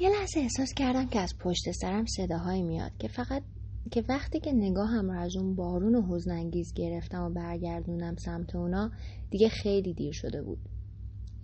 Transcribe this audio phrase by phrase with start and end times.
[0.00, 3.42] یه لحظه احساس کردم که از پشت سرم صداهایی میاد که فقط
[3.90, 8.90] که وقتی که نگاهم رو از اون بارون و حزنانگیز گرفتم و برگردونم سمت اونا
[9.30, 10.58] دیگه خیلی دیر شده بود.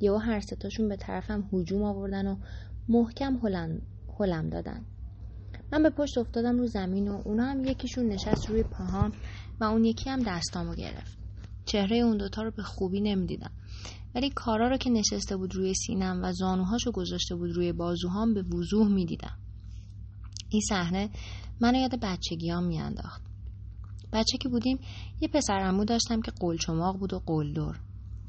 [0.01, 2.37] یهو هر ستاشون به طرفم هجوم آوردن و
[2.89, 3.83] محکم هلم,
[4.19, 4.85] هلم دادن.
[5.73, 9.13] من به پشت افتادم رو زمین و اونا هم یکیشون نشست روی پاهام
[9.61, 11.19] و اون یکی هم دستامو گرفت.
[11.65, 13.51] چهره اون دوتا رو به خوبی نمی‌دیدم.
[14.17, 18.43] ولی کارا رو که نشسته بود روی سینم و زانوهاشو گذاشته بود روی بازوهام به
[18.43, 19.39] وضوح می‌دیدم.
[20.49, 21.11] این صحنه
[21.61, 23.23] منو یاد بچگیام میانداخت.
[24.13, 24.79] بچه که بودیم
[25.21, 27.77] یه پسر داشتم که قلچماق بود و قلدر.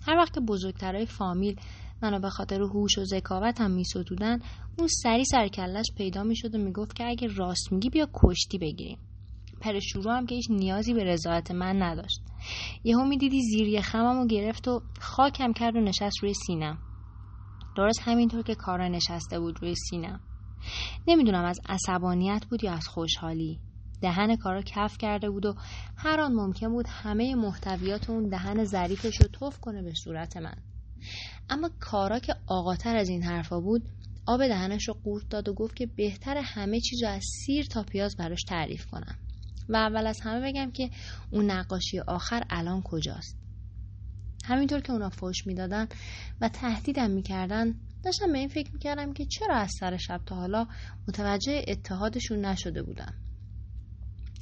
[0.02, 1.55] هر وقت که بزرگترهای فامیل
[2.02, 4.40] منو به خاطر هوش و ذکاوتم میستودن
[4.78, 8.98] اون سری سرکلش پیدا می‌شد و می‌گفت که اگه راست میگی بیا کشتی بگیریم.
[9.60, 12.22] پر شروع هم که هیچ نیازی به رضایت من نداشت.
[12.84, 16.78] یهو می‌دیدی زیر خمم و گرفت و خاکم کرد و نشست روی سینم.
[17.78, 20.20] درست همینطور که کارا نشسته بود روی سینم.
[21.08, 23.59] نمی‌دونم از عصبانیت بود یا از خوشحالی.
[24.02, 25.56] دهن کارا کف کرده بود و
[25.98, 30.58] هر آن ممکن بود همه محتویات اون دهن ظریفش رو توف کنه به صورت من.
[31.50, 33.90] اما کارا که آقاتر از این حرفا بود
[34.26, 38.16] آب دهنش رو قورت داد و گفت که بهتر همه چیز از سیر تا پیاز
[38.18, 39.16] براش تعریف کنم.
[39.70, 40.90] و اول از همه بگم که
[41.32, 43.38] اون نقاشی آخر الان کجاست.
[44.46, 45.88] همینطور که اونا فوش می‌دادن
[46.42, 50.68] و تهدیدم می‌کردن داشتم به این فکر می‌کردم که چرا از سر شب تا حالا
[51.08, 53.14] متوجه اتحادشون نشده بودم.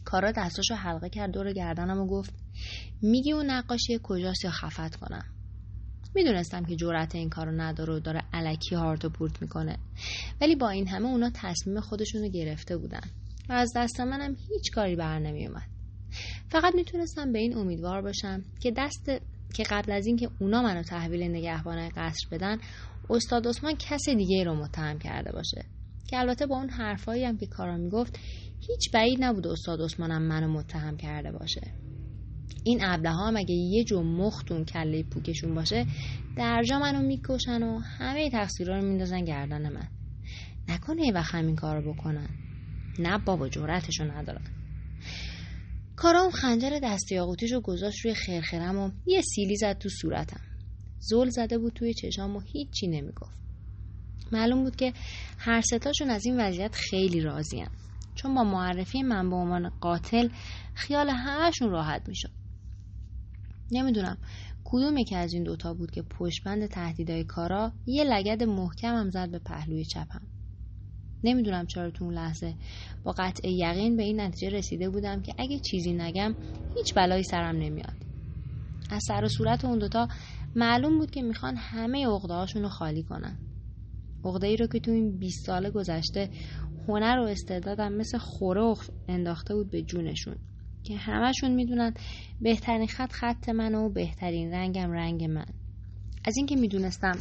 [0.06, 2.34] کارا دستاشو حلقه کرد دور گردنم و گفت
[3.02, 5.26] میگی اون نقاشی کجاست یا خفت کنم؟
[6.16, 9.78] می‌دونستم که جرأت این کارو نداره و داره علکی هارت و پورت می‌کنه.
[10.42, 13.10] ولی با این همه اونا تصمیم خودشونو گرفته بودن.
[13.50, 15.70] و از دست منم هیچ کاری بر نمیومد
[16.50, 19.12] فقط می‌تونستم به این امیدوار باشم که دست
[19.54, 22.58] که قبل از اینکه اونا منو تحویل نگهبان قصر بدن
[23.10, 25.66] استاد عثمان کس دیگه رو متهم کرده باشه.
[26.08, 28.20] که البته با اون حرفایی هم که کارا می‌گفت
[28.60, 31.62] هیچ بعید نبود استاد عثمانم منو متهم کرده باشه.
[32.64, 35.86] این ابله ها هم اگه یه جو مختون کله پوکشون باشه
[36.38, 39.88] درجا منو می‌کشن و همه تقصیرها رو میندازن گردن من.
[40.70, 42.30] نکنه وقت همین کارو بکنن.
[43.00, 44.46] نه بابا جورتشو ندارن
[45.96, 50.40] کارام خنجر دستی آقوتیش گذاشت روی خرخرم و یه سیلی زد تو صورتم.
[51.00, 53.38] زل زده بود توی چشام و هیچی نمی‌گفت.
[54.32, 54.94] معلوم بود که
[55.38, 57.70] هر ستاشون از این وضعیت خیلی راضیم
[58.16, 60.30] چون با معرفی من به عنوان قاتل
[60.74, 62.32] خیال همهشون راحت می‌شد.
[63.72, 64.18] نمی‌دونم
[64.64, 69.40] کدوم یکی از این دوتا بود که پشتبند تهدیدهای کارا یه لگد محکمم زد به
[69.40, 70.22] پهلوی چپم.
[71.26, 72.54] نمی‌دونم چرا تو اون لحظه
[73.04, 76.36] با قطع یقین به این نتیجه رسیده بودم که اگه چیزی نگم
[76.76, 77.96] هیچ بلایی سرم نمیاد.
[78.90, 80.08] از سر و صورت اون دوتا
[80.56, 83.38] معلوم بود که می‌خوان همه عقده رو خالی کنن.
[84.26, 86.30] عقده رو که تو این 20 سال گذشته
[86.88, 88.76] هنر و استعدادم مثل خوره
[89.08, 90.36] انداخته بود به جونشون
[90.84, 91.94] که همشون می‌دونن
[92.42, 95.46] بهترین خط خط من و بهترین رنگم رنگ من.
[96.26, 97.18] از اینکه می‌دونستم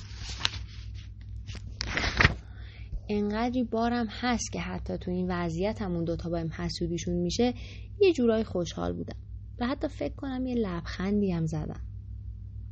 [3.08, 7.54] انقدری بارم هست که حتی تو این وضعیت همون دوتا بایم حسودیشون میشه
[8.00, 9.16] یه جورای خوشحال بودم.
[9.60, 11.80] و حتی فکر کنم یه لبخندی هم زدم.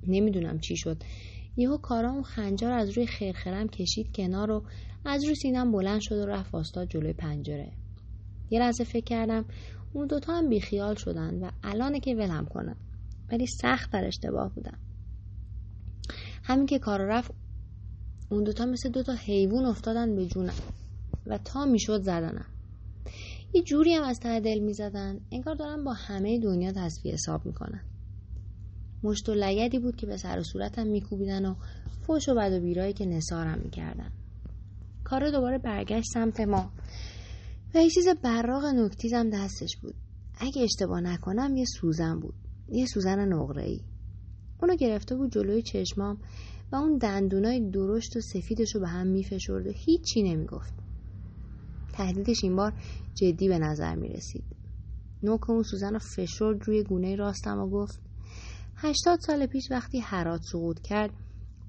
[0.06, 1.02] نمی‌دونم چی شد.
[1.56, 4.64] یهو کارام خنجر از روی خیرخرم کشید کنار و
[5.04, 7.72] از روی سینم بلند شد و رفت واستا جلوی پنجره.
[8.50, 9.44] یه لحظه فکر کردم
[9.92, 12.76] اون دوتا هم بیخیال شدن و الانه که ولم کنم.
[13.32, 14.78] ولی سخت در اشتباه بودم.
[16.42, 17.34] همین که کار رفت
[18.32, 20.54] اون دوتا مثل دوتا حیوان افتادن به جونم
[21.26, 22.46] و تا می‌شد زدنم.
[23.54, 25.20] یه جوری هم از ته دل می‌زدن.
[25.32, 27.80] انگار دارن با همه دنیا تصفیه حساب می‌کنن.
[29.02, 31.54] مشت و لگدی بود که به سر و صورتم میکوبیدن و
[32.06, 34.12] فوش و بد و بیرایی که نسارم می‌کردن.
[35.04, 36.72] کار دوباره برگشت سمت ما.
[37.74, 39.94] و یه چیز براغ نکتیزم دستش بود.
[40.40, 42.34] اگه اشتباه نکنم یه سوزن بود.
[42.68, 43.80] یه سوزن نقره ای
[44.62, 46.18] اونو گرفته بود جلوی چشمام
[46.72, 50.74] و اون دندونای درشت و سفیدش رو به هم میفشرد و هیچی نمی‌گفت.
[51.92, 52.72] تهدیدش این بار
[53.14, 54.44] جدی به نظر می رسید
[55.22, 58.00] نوک اون سوزن رو فشرد روی گونه راستم و گفت
[58.76, 61.10] هشتاد سال پیش وقتی هرات سقوط کرد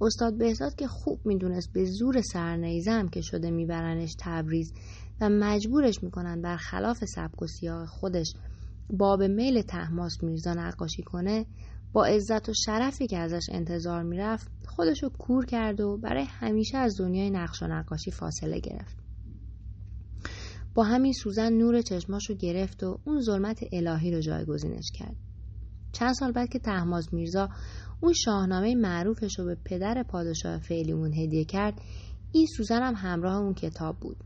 [0.01, 4.73] استاد بهزاد که خوب می‌دونست به زور سرنیزم که شده میبرنش تبریز
[5.21, 8.33] و مجبورش می‌کنن برخلاف سبک و سیاه خودش
[8.89, 11.45] باب میل تحماس میرزا نقاشی کنه
[11.93, 16.99] با عزت و شرفی که ازش انتظار می‌رفت خودشو کور کرد و برای همیشه از
[16.99, 18.97] دنیای نقش و نقاشی فاصله گرفت.
[20.75, 25.15] با همین سوزن نور چشماشو گرفت و اون ظلمت الهی رو جایگزینش کرد.
[25.91, 27.49] چند سال بعد که تحماز میرزا
[28.01, 31.81] اون شاهنامه معروفش رو به پدر پادشاه فعلیمون هدیه کرد
[32.31, 34.17] این سوزن هم همراه اون کتاب بود.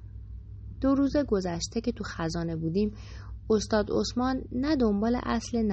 [0.81, 2.91] دو روز گذشته که تو خزانه بودیم
[3.49, 5.71] استاد عثمان نه دنبال اصل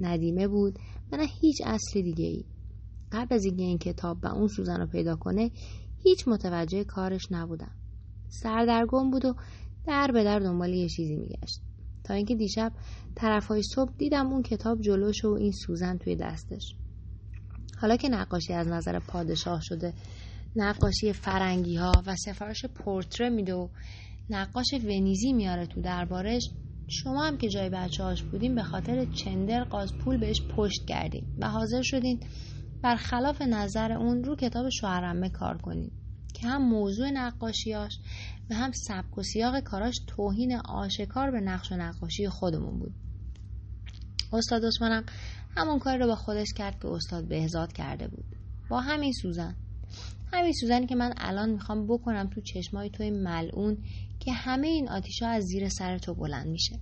[0.00, 0.78] ندیمه بود
[1.12, 2.44] و نه هیچ اصل دیگه ای
[3.12, 5.50] قبل از اینکه این کتاب و اون سوزن رو پیدا کنه
[6.02, 7.70] هیچ متوجه کارش نبودم.
[8.28, 9.34] سردرگم بود و
[9.86, 11.60] در به در دنبال یه چیزی میگشت.
[12.04, 12.72] تا اینکه دیشب
[13.14, 16.74] طرفهای صبح دیدم اون کتاب جلوش و این سوزن توی دستش.
[17.80, 19.94] حالا که نقاشی از نظر پادشاه شده
[20.56, 23.68] نقاشی فرنگی ها و سفارش پورتره میده و
[24.30, 26.50] نقاش ونیزی میاره تو دربارش
[26.88, 31.36] شما هم که جای بچه هاش بودیم به خاطر چندر قاز پول بهش پشت کردیم
[31.38, 32.20] و حاضر شدین
[32.82, 35.92] برخلاف نظر اون رو کتاب شوهرمه کار کنیم
[36.34, 37.98] که هم موضوع نقاشیاش
[38.50, 42.94] و هم سبک و سیاق کاراش توهین آشکار به نقش و نقاشی خودمون بود.
[44.32, 45.04] استاد عثمانم
[45.56, 48.24] همون کار رو با خودش کرد که استاد بهزاد کرده بود.
[48.70, 49.56] با همین سوزن.
[50.32, 53.84] همین سوزنی که من الان می‌خوام بکنم تو چشمای توی ملعون
[54.20, 56.80] که همه این آتیشا از زیر سر تو بلند میشه.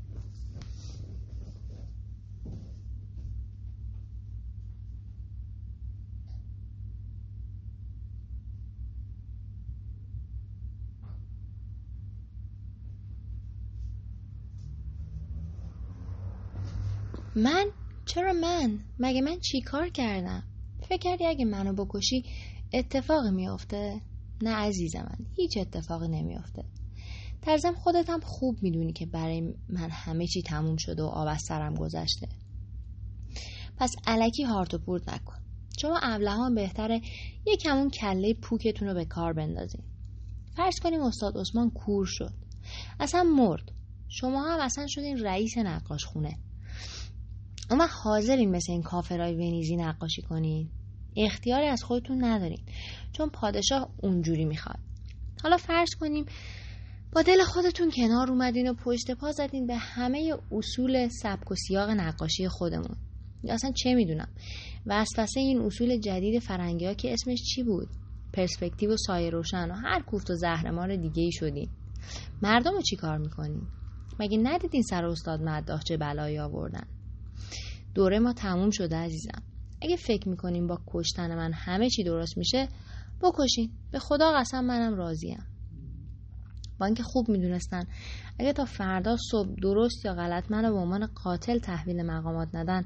[17.36, 17.66] من؟
[18.06, 20.42] چرا من؟ مگه من چی کار کردم؟
[20.88, 22.24] فکر کردی اگه منو بکشی
[22.72, 24.00] اتفاقی میافته؟
[24.42, 26.64] نه عزیز من هیچ اتفاقی نمیافته.
[27.42, 31.42] ترزم خودت هم خوب می‌دونی که برای من همه چی تموم شده و آب از
[31.48, 32.28] سرم گذشته.
[33.76, 35.36] پس علکی هارت و پورت نکن.
[35.80, 37.00] شما ابلهان بهتره
[37.46, 39.82] یکمون کله پوکتون رو به کار بندازین.
[40.56, 42.32] فرض کنیم استاد عثمان کور شد.
[43.00, 43.72] اصلا مرد.
[44.08, 46.38] شما هم اصلا شدین رئیس نقاش خونه
[47.70, 50.70] اما حاضرین مثل این کافرای ونیزی نقاشی کنین.
[51.16, 52.60] اختیاری از خودتون ندارین.
[53.12, 54.78] چون پادشاه اونجوری می‌خواد.
[55.42, 56.24] حالا فرض کنیم
[57.12, 61.90] با دل خودتون کنار اومدین و پشت پا زدین به همه اصول سبک و سیاق
[61.90, 62.96] نقاشی خودمون.
[63.48, 64.28] اصلا چه می‌دونم؟
[64.86, 67.88] وسوسه این اصول جدید فرنگی ها که اسمش چی بود؟
[68.32, 71.68] پرسپکتیو و سایه روشن و هر کوفت و زهرمار دیگه ای شدین.
[72.42, 73.62] مردم رو چی کار می‌کنین؟
[74.20, 76.86] مگه ندیدین سر استاد مداح چه بلایی آوردن؟
[77.94, 79.42] دوره ما تموم شده عزیزم.
[79.82, 82.68] اگه فکر می‌کنیم با کشتن من همه چی درست میشه
[83.22, 83.70] بکشین.
[83.92, 85.46] به خدا قسم منم راضیم.
[86.80, 87.86] با اینکه خوب می‌دونستن
[88.38, 92.84] اگه تا فردا صبح درست یا غلط منو به عنوان قاتل تحویل مقامات ندن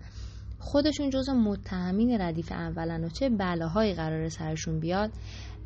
[0.59, 5.11] خودشون جز متهمین ردیف اولن و چه بلاهایی قرار سرشون بیاد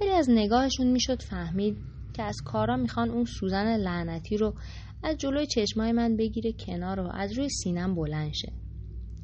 [0.00, 1.76] ولی از نگاهشون می‌شد فهمید
[2.12, 4.54] که از کارا می‌خوان اون سوزن لعنتی رو
[5.02, 8.52] از جلوی چشمای من بگیره کنار و از روی سینم بلند شه.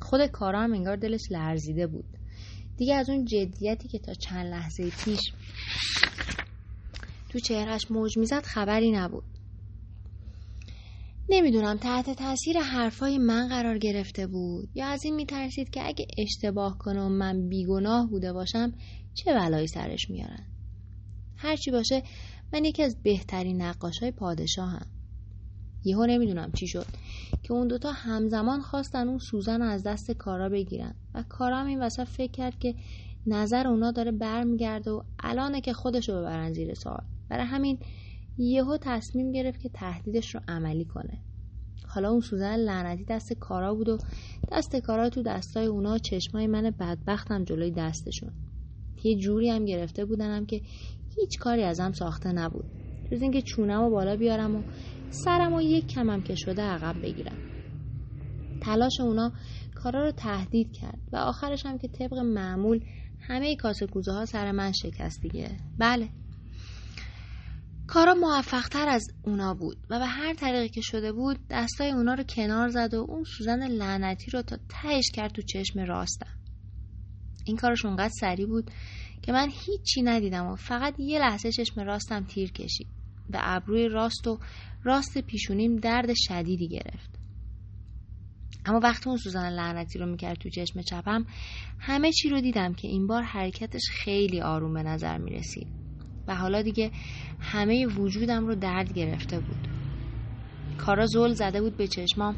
[0.03, 2.17] خود کارا هم انگار دلش لرزیده بود.
[2.77, 5.21] دیگه از اون جدیتی که تا چند لحظه پیش
[7.29, 9.25] تو چهرش موج می‌زد خبری نبود.
[11.29, 16.79] نمی‌دونم تحت تاثیر حرفای من قرار گرفته بود یا از این میترسید که اگه اشتباه
[16.79, 18.73] کنم من بیگناه بوده باشم
[19.15, 20.47] چه بلایی سرش میارن.
[21.37, 22.03] هرچی باشه
[22.53, 24.87] من یکی از بهترین نقاش های پادشاهم.
[25.85, 26.87] یهو نمی‌دونم چی شد.
[27.43, 30.95] که اون دوتا همزمان خواستن اون سوزن از دست کارا بگیرن.
[31.15, 32.75] و کارا هم این وسط فکر کرد که
[33.27, 37.03] نظر اونا داره برمیگرده و الانه که خودش رو ببرن زیر سوال.
[37.29, 37.79] برای همین
[38.39, 41.19] یهو تصمیم گرفت که تهدیدش رو عملی کنه.
[41.87, 43.99] حالا اون سوزن لعنتی دست کارا بود و
[44.53, 48.31] دست کارا تو دستای اونا چشمای من بدبختم جلوی دستشون.
[49.05, 50.61] یه جوری هم گرفته بودنم که
[51.17, 52.65] هیچ کاری ازم ساخته نبود.
[53.13, 54.63] جز اینکه چونم و بالا بیارم و
[55.11, 57.39] سرم و یک کمم که شده عقب بگیرم.
[58.61, 59.33] تلاش اونا
[59.75, 62.81] کارا رو تهدید کرد و آخرش هم که طبق معمول
[63.21, 65.57] همه کاسه کوزه ها سر من شکست دیگه.
[65.79, 66.09] بله.
[67.87, 72.15] کارا موفق تر از اونا بود و به هر طریقی که شده بود دستای اونا
[72.15, 76.37] رو کنار زد و اون سوزن لعنتی رو تا تهش کرد تو چشم راستم.
[77.47, 78.71] این کارش اونقدر سریع بود
[79.23, 83.00] که من هیچی ندیدم و فقط یه لحظه چشم راستم تیر کشید.
[83.31, 84.39] به ابروی راست و
[84.85, 87.11] راست پیشونیم درد شدیدی گرفت.
[88.67, 91.27] اما وقتی اون سوزن لعنتی رو می‌کرد تو چشم چپم
[91.79, 95.67] همه چی رو دیدم که این بار حرکتش خیلی آروم به نظر می‌رسید.
[96.27, 96.91] و حالا دیگه
[97.41, 99.69] همه وجودم رو درد گرفته بود.
[100.79, 102.37] کارا زل زده بود به چشمام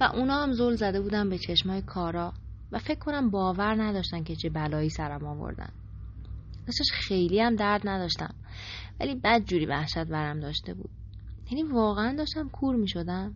[0.00, 2.32] و اونا هم زل زده بودن به چشمای کارا
[2.72, 5.72] و فکر کنم باور نداشتن که چه بلایی سرم آوردن.
[6.66, 8.34] داشتش خیلی هم درد نداشتم
[9.02, 10.90] ولی بد جوری وحشت برم داشته بود.
[11.50, 13.34] یعنی واقعا داشتم کور می شدم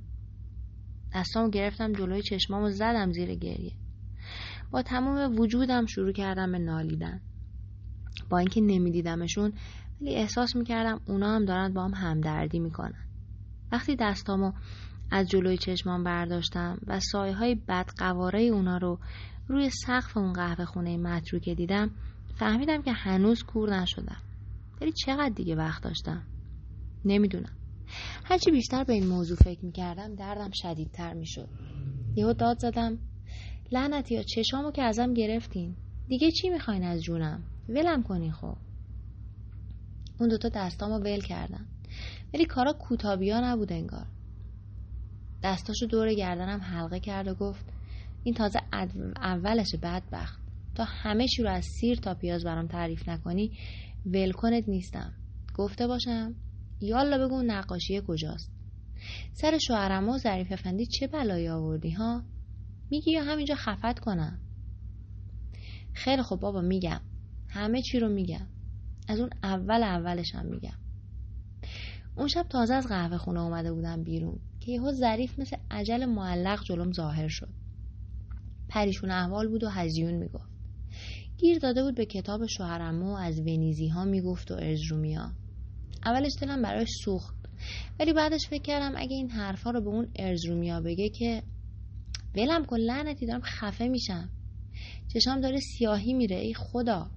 [1.15, 3.73] دستامو گرفتم جلوی چشمامو زدم زیر گریه.
[4.71, 7.21] با تمام وجودم شروع کردم به نالیدن.
[8.31, 9.53] با اینکه نمیدیدمشون
[10.01, 13.05] ولی احساس می‌کردم اونا هم دارن با هم همدردی می‌کنن.
[13.73, 14.53] وقتی دستامو
[15.11, 18.99] از جلوی چشمان برداشتم و سایه های بدقواره اونا رو
[19.49, 21.91] روی سقف اون قهوه خونه متروکه دیدم
[22.35, 24.17] فهمیدم که هنوز کور نشدم.
[24.80, 26.23] ولی چقدر دیگه وقت داشتم؟
[27.04, 27.52] نمی‌دونم.
[28.25, 31.49] هرچی بیشتر به این موضوع فکر می‌کردم دردم شدیدتر می‌شد.
[32.16, 32.99] یهو داد زدم
[33.73, 35.76] لعنتی یا چشامو که ازم گرفتین.
[36.09, 38.56] دیگه چی می‌خواین از جونم؟ ولم کنین خب.
[40.21, 41.66] اون دوتا دستامو ول کردن.
[42.35, 44.06] ولی کارا کوتابیا نبود انگار.
[45.42, 47.64] دستاشو دور گردنم حلقه کرد و گفت
[48.25, 48.61] این تازه
[49.16, 50.40] اولش بدبخت.
[50.75, 53.52] تا همه چی رو از سیر تا پیاز برام تعریف نکنی
[54.07, 55.13] ولکنت نیستم.
[55.55, 56.35] گفته باشم.
[56.81, 58.51] یالا بگو نقاشی کجاست.
[59.33, 62.23] سر شوهرم و ظریف افندی چه بلایی آوردی ها؟
[62.91, 64.39] میگی یا همینجا خفت کنم؟
[65.93, 67.01] خیلی خب بابا میگم.
[67.49, 68.47] همه چی رو میگم.
[69.09, 69.83] از اون اول
[70.35, 70.79] هم میگم.
[72.17, 76.65] اون شب تازه از قهوه خونه اومده بودم بیرون که یهو ظریف مثل عجل معلق
[76.65, 77.55] جلوم ظاهر شد.
[78.69, 80.56] پریشون احوال بود و هزیون می‌گفت.
[81.38, 85.33] گیر داده بود به کتاب شوهرمو از ونیزی ها می‌گفت و ارزرومیا
[86.05, 87.37] اولش دلم براش سوخت
[88.00, 91.43] ولی بعدش فکر کردم اگه این حرفا رو به اون ارزرومیا بگه که
[92.37, 94.31] ولم کن لعنتی دارم خفه میشم.
[95.09, 97.11] چشام داره سیاهی میره ای خدا.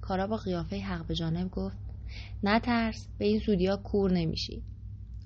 [0.00, 1.76] کارا با قیافه حق به جانب گفت
[2.42, 4.62] نترس به این زودیا کور نمیشی.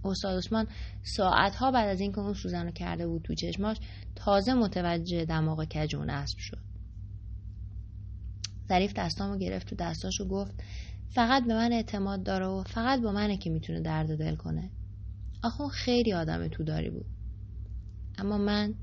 [0.04, 0.66] استاد عثمان
[1.02, 3.76] ساعتها بعد از اینکه اون سوزن رو کرده بود تو چشماش
[4.14, 6.61] تازه متوجه دماغ کجون اسب شد.
[8.72, 10.62] ظریف دستامو گرفت تو دستاش و گفت
[11.08, 14.70] فقط به من اعتماد داره و فقط با منه که می‌تونه درد دل کنه.
[15.42, 17.06] آخه خیلی آدم تو داری بود.
[18.18, 18.74] اما من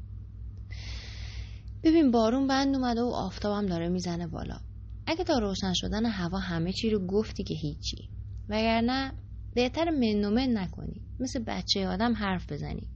[1.84, 4.60] ببین بارون بند اومده و آفتابم داره می‌زنه بالا.
[5.08, 8.10] اگه تا روشن شدن هوا همه چی رو گفتی که هیچی.
[8.50, 9.12] وگرنه
[9.55, 11.01] بهتر منومن نکنی.
[11.19, 12.88] مثل بچه آدم حرف بزنی.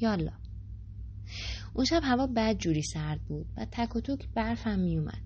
[0.00, 0.32] یالا.
[1.74, 5.22] اون شب هوا بد جوری سرد بود و تک و توک برفم میومد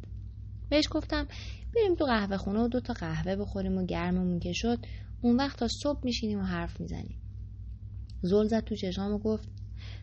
[0.71, 1.26] بهش گفتم
[1.75, 4.78] بریم تو قهوه خونه و دو تا قهوه بخوریم و گرممون که شد
[5.23, 7.18] اون وقت تا صبح میشینیم و حرف می‌زنیم.
[8.23, 9.49] زل زد تو چشام و گفت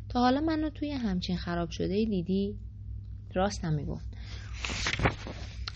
[0.10, 2.60] تا حالا منو توی همچین خراب شده دیدی؟
[3.34, 4.06] راستم می‌گفت.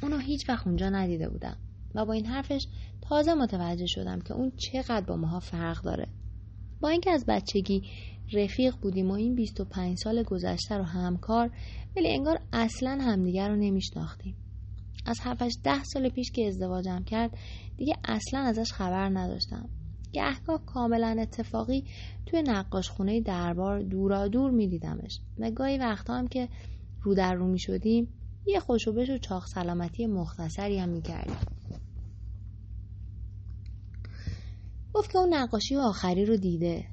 [0.04, 1.58] اونو هیچ وقت اونجا ندیده بودم
[1.96, 2.68] و با این حرفش
[3.02, 6.08] تازه متوجه شدم که اون چقدر با ماها فرق داره.
[6.80, 7.84] با اینکه از بچگی
[8.34, 11.52] رفیق بودیم و این 25 سال گذشته رو همکار
[11.98, 14.36] ولی انگار اصلا همدیگر رو نمیشناختیم.
[15.06, 17.38] از 7 ده سال پیش که ازدواجم کرد
[17.78, 19.70] دیگه اصلا ازش خبر نداشتم.
[20.14, 21.84] گهگاه کاملا اتفاقی
[22.26, 25.20] توی نقاش خونه دربار دورا دور میدیدمش.
[25.40, 26.50] و گاهی وقتا هم که
[27.02, 28.08] رو در رو می شدیم
[28.46, 31.36] یه خوشوبش و چاق سلامتی مختصری هم می کردیم.
[34.94, 36.86] گفت که اون نقاشی آخری رو دیده.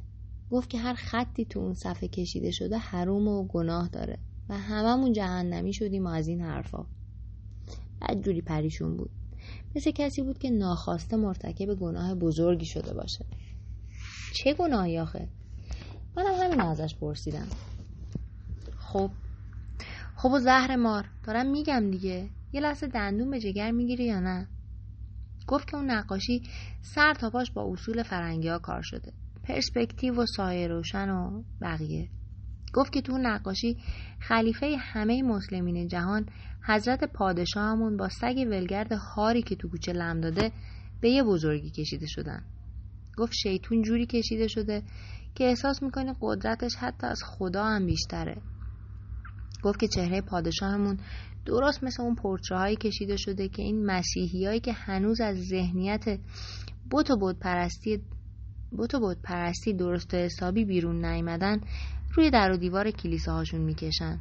[0.50, 4.19] گفت که هر خطی تو اون صفحه کشیده شده حروم و گناه داره.
[4.49, 6.87] و هممون جهنمی شدیم و از این حرفا.
[8.25, 9.11] جوری پریشون بود.
[9.77, 13.25] مثل کسی بود که ناخواسته مرتکب گناه بزرگی شده باشه.
[14.35, 15.29] چه گناهی آخه؟
[16.17, 17.47] منم همین ازش پرسیدم.
[18.79, 19.11] خب
[20.17, 22.29] خب و زهر مار دارم میگم دیگه.
[22.53, 24.49] یه لحظه دندون به جگر می‌گیری یا نه؟
[25.47, 26.43] گفت که اون نقاشی
[26.83, 29.13] سر تا پاش با اصول فرنگی ها کار شده.
[29.43, 32.09] پرسپکتیو و سایه روشن و بقیه.
[32.73, 33.76] گفت که تو نقاشی
[34.21, 36.26] خلیفه همه مسلمین جهان
[36.67, 40.52] حضرت پادشاهمون با سگ ولگرد هاری که تو کوچه لم داده
[41.00, 42.45] به یه بزرگی کشیده شدن.
[43.19, 44.83] گفت شیطون جوری کشیده شده
[45.35, 48.43] که احساس می‌کنه قدرتش حتی از خدا هم بیشتره.
[49.62, 50.99] گفت که چهره پادشاهمون
[51.47, 52.17] درست مثل اون
[52.50, 56.19] هایی کشیده شده که این مسیحی هایی که هنوز از ذهنیت
[56.91, 58.02] بوت و بود پرستی
[58.76, 61.61] بوت و بود پرستی درست و حسابی بیرون نیمدن
[62.14, 64.21] روی در و دیوار کلیسه هاشون می‌کشن.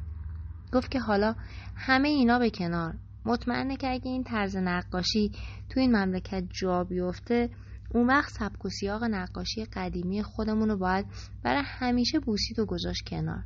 [0.74, 1.36] گفت که حالا
[1.76, 2.94] همه اینا به کنار.
[3.26, 5.32] مطمئنه که اگه این طرز نقاشی
[5.70, 7.50] تو این مملکت جا بیفته
[7.90, 11.06] اون وقت سبک و سیاق نقاشی قدیمی خودمون رو باید
[11.44, 13.44] برای همیشه بوسید و گذاشت کنار.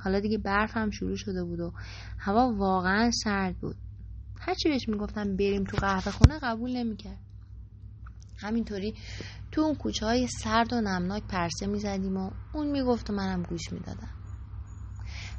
[0.00, 1.72] حالا دیگه برف هم شروع شده بود و
[2.18, 3.76] هوا واقعا سرد بود.
[4.40, 7.20] هرچی بهش می‌گفتم بریم تو قهوه خونه قبول نمی‌کرد.
[8.38, 8.94] همینطوری
[9.52, 13.72] تو اون کوچه های سرد و نمناک پرسه می‌زدیم و اون می‌گفت و منم گوش
[13.72, 14.10] می‌دادم.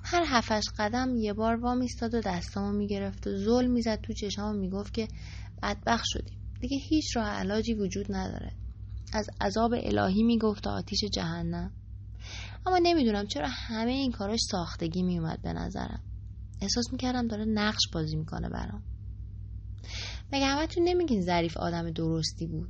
[0.03, 4.55] هر هفش قدم یه بار وا میستاد و دستامو می‌گرفت و زل می‌زد تو چشام
[4.55, 5.07] و می‌گفت که
[5.63, 6.37] بدبخ شدیم.
[6.61, 8.51] دیگه هیچ راه علاجی وجود نداره.
[9.13, 11.71] از عذاب الهی می‌گفت و آتیش جهنم.
[12.65, 16.03] اما نمی‌دونم چرا همه این کاراش ساختگی میومد به نظرم.
[16.61, 18.83] احساس می‌کردم داره نقش بازی می‌کنه برام.
[20.33, 22.69] مگه همتون نمیگین ظریف آدم درستی بود؟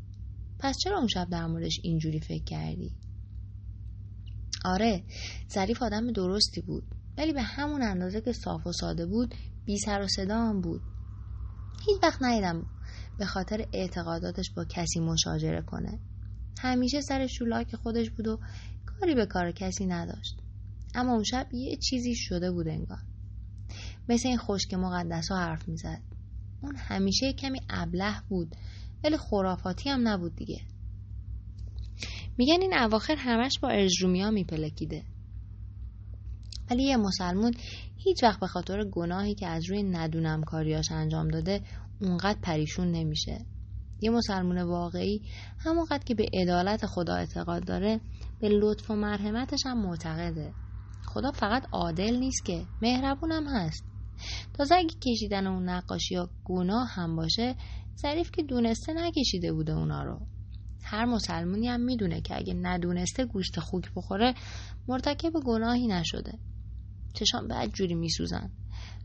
[0.59, 2.95] پس چرا اون شب در موردش اینجوری فکر کردی؟
[4.65, 5.03] آره
[5.53, 6.83] ظریف آدم درستی بود
[7.17, 9.35] ولی به همون اندازه که صاف و ساده بود
[9.65, 10.81] بی سر و صدا هم بود.
[11.87, 12.65] هیچ وقت ندیدم
[13.17, 15.99] به خاطر اعتقاداتش با کسی مشاجره کنه.
[16.59, 18.39] همیشه سر شولاک خودش بود و
[18.85, 20.35] کاری به کار کسی نداشت.
[20.95, 22.99] اما اون شب یه چیزی شده بود انگار.
[24.09, 26.01] مثل این خشک مقدس ها حرف می‌زد.
[26.61, 28.55] اون همیشه کمی ابله بود.
[29.03, 30.61] ولی خرافاتی هم نبود دیگه.
[32.37, 35.03] میگن این اواخر همش با ارجرومیا میپلکیده.
[36.71, 37.53] ولی یه مسلمون
[37.97, 41.61] هیچ وقت به خاطر گناهی که از روی ندونم کاریاش انجام داده
[42.01, 43.45] اونقدر پریشون نمیشه.
[44.01, 45.21] یه مسلمون واقعی
[45.57, 48.01] همونقدر که به عدالت خدا اعتقاد داره
[48.39, 50.53] به لطف و مرحمتش هم معتقده.
[51.05, 53.83] خدا فقط عادل نیست که مهربون هم هست.
[54.53, 57.55] تازه اگه کشیدن اون نقاشی ها گناه هم باشه
[58.01, 60.27] ظریف که دونسته نکشیده بوده اونا رو.
[60.83, 64.33] هر مسلمونی هم می‌دونه که اگه ندونسته گوشت خوک بخوره
[64.87, 66.39] مرتکب گناهی نشده.
[67.13, 68.51] چشام بعد جوری میسوزن.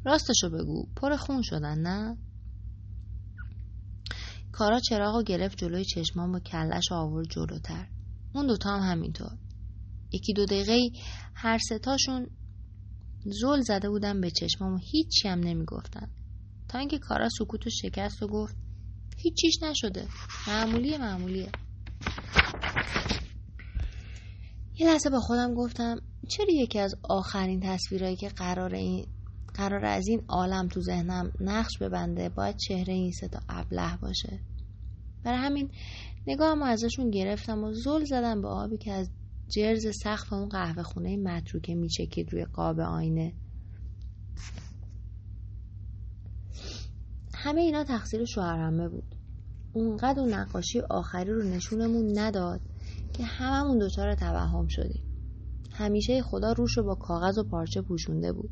[0.05, 2.17] راستشو بگو پر خون شدن نه؟
[4.53, 7.89] کارا چراغو گرفت جلوی چشمان با کلش آورد جلوتر.
[8.35, 9.39] اون دوتا هم همینطور.
[10.13, 10.79] یکی دو دقیقه
[11.35, 12.27] هر ستاشون
[13.25, 16.11] زل زده بودن به چشمام و هیچی هم نمی‌گفتن.
[16.69, 18.57] تا اینکه کارا سکوتو شکست و گفت
[19.25, 20.07] هیچیش نشده.
[20.49, 21.49] معمولیه معمولیه.
[24.79, 25.97] یه لحظه با خودم گفتم
[26.29, 29.07] چرا یکی از آخرین تصویرهایی که قرار این
[29.55, 34.41] قرار از این عالم تو ذهنم نقش ببنده باید چهره این ستا ابله باشه.
[35.25, 35.71] برای همین
[36.27, 39.11] نگاهم ازشون گرفتم و زل زدم به آبی که از
[39.49, 43.33] جرز سقف اون قهوه خونه متروکه میچکید روی قاب آینه.
[47.35, 49.14] همه اینا تقصیر شوهرمه بود.
[49.75, 52.61] اونقدر اون نقاشی آخری رو نشونمون نداد
[53.13, 55.03] که هممون دچار توهم شدیم.
[55.73, 58.51] همیشه خدا روش رو با کاغذ و پارچه پوشونده بود.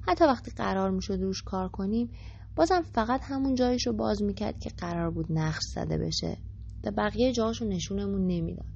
[0.00, 2.10] حتی وقتی قرار می‌شد روش کار کنیم
[2.56, 6.36] بازم فقط همون جایش رو باز می‌کرد که قرار بود نقش زده بشه
[6.84, 8.66] و بقیه جاهاش رو نشونمون نمی‌داد.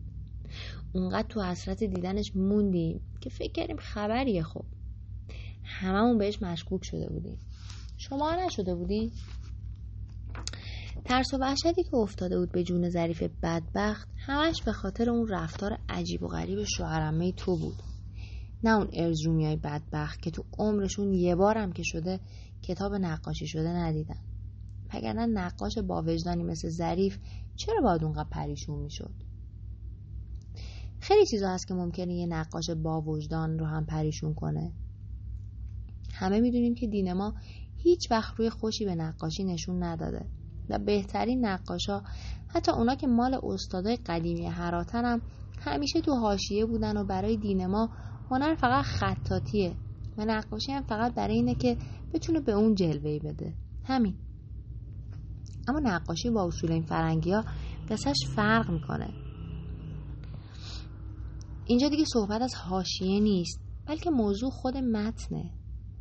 [0.92, 4.64] اونقدر تو حسرت دیدنش موندیم که فکر کردیم خبریه خب.
[5.62, 7.38] هممون بهش مشکوک شده بودیم.
[7.96, 9.12] شما نشده بودی؟
[11.04, 15.78] ترس و وحشتی که افتاده بود به جون ظریف بدبخت همش به خاطر اون رفتار
[15.88, 17.82] عجیب و غریب شوهرمه تو بود.
[18.64, 22.20] نه اون ارزرومی های بدبخت که تو عمرشون یه بارم که شده
[22.62, 24.20] کتاب نقاشی شده ندیدن.
[24.94, 27.18] وگرنه نقاش با وجدانی مثل ظریف
[27.56, 29.14] چرا باید اونقدر پریشون می‌شد؟
[31.00, 34.72] خیلی چیزا هست که ممکنه یه نقاش با وجدان رو هم پریشون کنه.
[36.12, 37.34] همه می‌دونیم که دین ما
[37.76, 40.26] هیچ وقت روی خوشی به نقاشی نشون نداده.
[40.68, 42.02] و بهترین نقاشا.
[42.48, 45.22] حتی اونا که مال استادای قدیمی هراتن هم
[45.60, 47.88] همیشه تو حاشیه بودن و برای دین ما
[48.30, 49.76] هنر فقط خطاتیه
[50.18, 51.76] و نقاشی هم فقط برای اینه که
[52.14, 53.54] بتونه به اون جلوه بده.
[53.84, 54.14] همین.
[55.68, 57.44] اما نقاشی با اصول این فرنگی ها
[57.88, 59.08] قصهش فرق می‌کنه.
[61.66, 65.50] اینجا دیگه صحبت از حاشیه نیست بلکه موضوع خود متنه.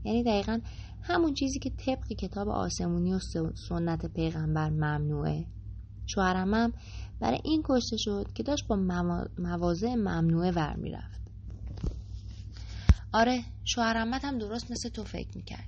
[0.04, 0.60] یعنی دقیقا
[1.04, 3.20] همون چیزی که طبق کتاب آسمونی و
[3.70, 5.46] سنت پیغمبر ممنوعه.
[6.06, 6.74] شوهرم
[7.20, 8.76] برای این کشته شد که داشت با
[9.38, 11.22] مواضع ممنوعه ور می‌رفت.
[13.14, 15.68] آره شوهرمت هم درست مثل تو فکر می‌کرد.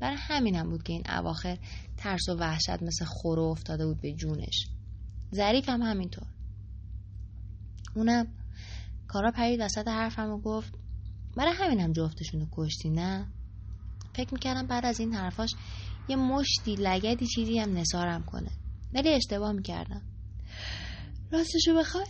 [0.00, 1.58] برای همینم بود که این اواخر
[1.96, 4.68] ترس و وحشت مثل خورو افتاده بود به جونش.
[5.34, 6.26] ظریف هم همینطور.
[7.94, 8.26] اونم
[9.08, 10.74] کارا پرید وسط حرفم و گفت
[11.36, 13.32] برای همینم جفتشون رو کشتی نه؟
[14.14, 15.50] فکر می‌کردم بعد از این حرفاش
[16.08, 18.50] یه مشتی لگدی چیزی هم نسارم کنه.
[18.94, 20.02] ولی اشتباه می‌کردم.
[21.32, 22.06] راستشو بخوای؟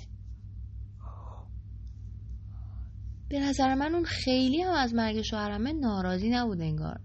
[3.28, 7.00] به نظر من اون خیلی هم از مرگ شوهرمه ناراضی نبود انگار.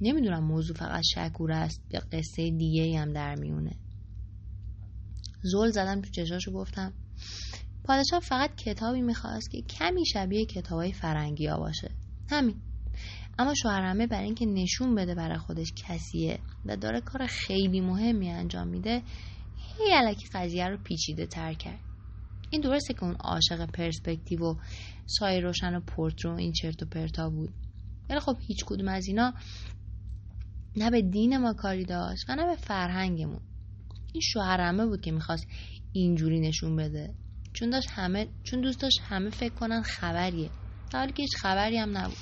[0.00, 3.76] نمی‌دونم موضوع فقط شکور است یا قصه دیگه هم در میونه
[5.42, 6.92] زل زدم تو چشاشو گفتم
[7.84, 11.90] پادشاه فقط کتابی می‌خواست که کمی شبیه کتابای فرنگی ها باشه.
[12.30, 12.62] همین.
[13.38, 18.68] اما شوهرمه برای اینکه نشون بده برای خودش کسیه و داره کار خیلی مهمی انجام
[18.68, 19.02] میده
[19.56, 21.80] هی علکی قضیه رو پیچیده تر کرد.
[22.50, 24.54] این درسته که اون عاشق پرسپکتیو و
[25.06, 27.50] سایه روشن و پورترو این چرت و پرتا بود.
[28.10, 29.34] ولی خب هیچ کدوم از اینا
[30.76, 33.40] نه به دین ما کاری داشت و نه به فرهنگمون.
[34.12, 35.46] این شوهرمه بود که می‌خواست
[35.92, 37.14] اینجوری نشون بده.
[37.52, 40.50] چون داشت همه چون دوست داشت همه فکر کنن خبریه.
[40.92, 42.16] در حالی که هیچ خبری هم نبود.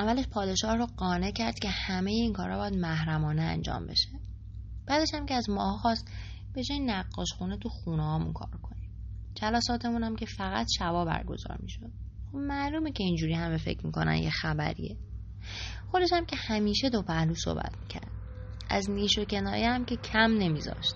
[0.00, 4.08] اولش پادشاه رو قانع کرد که همه این کارا باید محرمانه انجام بشه.
[4.86, 6.10] بعدش هم که از ماها خواست
[6.54, 8.90] به جای نقاش خونه تو خونه هامون کار کنیم.
[9.34, 11.90] جلساتمون هم که فقط شبا برگزار می‌شد.
[12.32, 14.96] خب معلومه که اینجوری همه فکر می‌کنن یه خبریه.
[15.90, 18.10] خودش هم که همیشه دو پهلو صحبت می‌کرد.
[18.70, 20.94] از نیش و کنایه هم که کم نمیذاشت.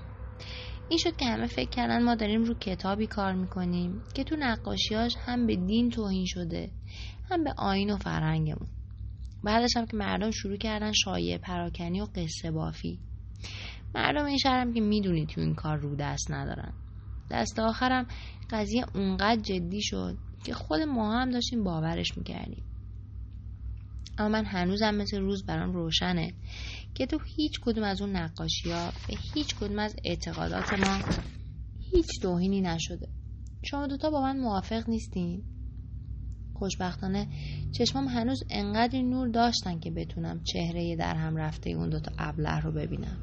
[0.88, 5.16] این شد که همه فکر کردن ما داریم رو کتابی کار می‌کنیم که تو نقاشیاش
[5.26, 6.70] هم به دین توهین شده
[7.30, 8.68] هم به آین و فرهنگمون.
[9.44, 12.98] بعدش هم که مردم شروع کردن شایع پراکنی و قصه بافی.
[13.94, 16.72] مردم این شهرم که می‌دونی تو این کار رو دست ندارن.
[17.30, 18.06] دست آخرم
[18.50, 22.64] قضیه اونقدر جدی شد که خود ما هم داشتیم باورش می‌کردیم.
[24.18, 26.34] اما من هنوزم مثل روز برام روشنه
[26.94, 30.98] که تو هیچ کدوم از اون نقاشی ها به هیچ کدوم از اعتقادات ما
[31.92, 33.08] هیچ توهینی نشده.
[33.62, 35.53] شما دوتا با من موافق نیستین؟
[36.64, 37.26] خوشبختانه
[37.72, 42.72] چشمام هنوز انقدر نور داشتن که بتونم چهره در هم رفته اون دوتا ابله رو
[42.72, 43.18] ببینم.